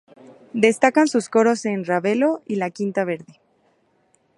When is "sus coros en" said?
1.07-1.85